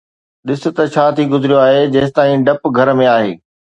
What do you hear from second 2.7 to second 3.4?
گهر ۾ آهي